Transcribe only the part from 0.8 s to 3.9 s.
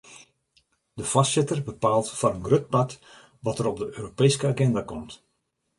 De foarsitter bepaalt foar in grut part wat der op de